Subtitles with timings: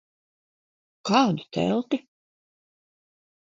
[1.09, 2.01] Kādu telti?